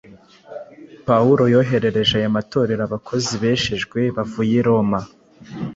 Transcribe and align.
Pawulo 1.07 1.43
yoherereje 1.53 2.13
aya 2.19 2.35
matorero 2.35 2.81
abakozi 2.85 3.31
bejejwe 3.43 3.99
bavuye 4.15 4.53
i 4.61 4.63
Roma 4.67 4.99